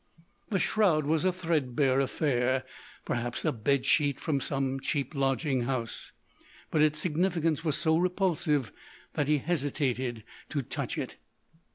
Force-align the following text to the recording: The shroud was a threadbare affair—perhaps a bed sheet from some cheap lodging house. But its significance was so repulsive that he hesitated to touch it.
The 0.49 0.57
shroud 0.57 1.05
was 1.05 1.25
a 1.25 1.31
threadbare 1.31 1.99
affair—perhaps 1.99 3.45
a 3.45 3.51
bed 3.51 3.85
sheet 3.85 4.19
from 4.19 4.41
some 4.41 4.79
cheap 4.79 5.13
lodging 5.13 5.65
house. 5.65 6.11
But 6.71 6.81
its 6.81 6.97
significance 6.97 7.63
was 7.63 7.77
so 7.77 7.99
repulsive 7.99 8.71
that 9.13 9.27
he 9.27 9.37
hesitated 9.37 10.23
to 10.49 10.63
touch 10.63 10.97
it. 10.97 11.17